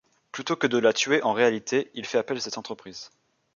Plutôt 0.31 0.55
que 0.55 0.65
de 0.65 0.79
la 0.79 0.93
tuer 0.93 1.21
en 1.21 1.31
réalité, 1.31 1.91
il 1.93 2.07
fait 2.07 2.17
appel 2.17 2.37
à 2.37 2.39
cette 2.39 2.57
entreprise. 2.57 3.11